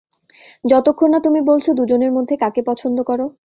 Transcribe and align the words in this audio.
যতক্ষণ 0.65 1.09
না 1.13 1.19
তুমি 1.19 1.39
বলছো 1.41 1.69
দুজনের 1.73 2.11
মধ্যে 2.13 2.35
কাকে 2.37 2.61
পছন্দ 2.69 2.97
করো। 3.03 3.25